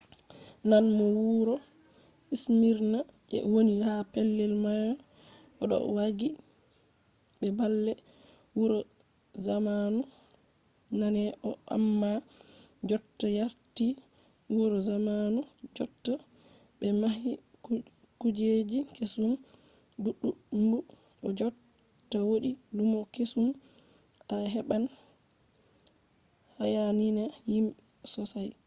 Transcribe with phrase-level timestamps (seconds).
[0.69, 1.55] nane no wuro
[2.41, 2.99] smirna
[3.31, 4.93] je woni ha pellel mayo
[5.69, 6.29] ɗo waagi
[7.39, 7.91] be baalle
[8.57, 8.79] wuro
[9.45, 9.99] zamanu
[10.99, 12.11] nane on amma
[12.89, 13.85] jotta warti
[14.55, 15.39] wuro zamanu
[15.75, 16.13] jotta
[16.79, 17.31] ɓe mahi
[18.19, 19.31] kujeji kesum
[20.03, 20.73] ɗuɗɗumb
[21.25, 23.47] o jotta wodi lumo kesum
[24.33, 24.83] a heɓan
[26.57, 27.79] hayaniya himɓe
[28.13, 28.51] sosai